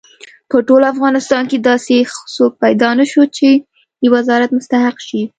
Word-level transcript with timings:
په 0.49 0.57
ټول 0.67 0.81
افغانستان 0.93 1.43
کې 1.49 1.57
داسې 1.69 1.95
څوک 2.35 2.51
پیدا 2.63 2.89
نه 2.99 3.05
شو 3.11 3.23
چې 3.37 3.49
د 4.01 4.03
وزارت 4.15 4.49
مستحق 4.57 4.97
شي. 5.07 5.21